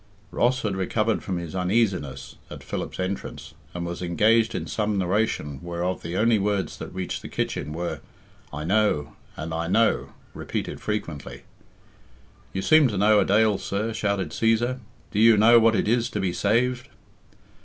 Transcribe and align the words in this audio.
Ross 0.31 0.63
had 0.63 0.75
recovered 0.75 1.21
from 1.21 1.37
his 1.37 1.53
uneasiness 1.55 2.35
at 2.49 2.63
Philip's 2.63 2.99
entrance, 2.99 3.53
and 3.71 3.85
was 3.85 4.01
engaged 4.01 4.55
in 4.55 4.65
some 4.65 4.97
narration 4.97 5.61
whereof 5.61 6.01
the 6.01 6.17
only 6.17 6.39
words 6.39 6.79
that 6.79 6.87
reached 6.91 7.21
the 7.21 7.29
kitchen 7.29 7.71
were 7.71 8.01
I 8.51 8.63
know 8.63 9.15
and 9.37 9.53
I 9.53 9.67
know 9.67 10.13
repeated 10.33 10.81
frequently. 10.81 11.43
"You 12.51 12.63
seem 12.63 12.87
to 12.87 12.97
know 12.97 13.19
a 13.19 13.25
dale, 13.25 13.59
sir," 13.59 13.93
shouted 13.93 14.29
Cæsar; 14.31 14.79
"do 15.11 15.19
you 15.19 15.37
know 15.37 15.59
what 15.59 15.75
it 15.75 15.87
is 15.87 16.09
to 16.09 16.19
be 16.19 16.33
saved?" 16.33 16.87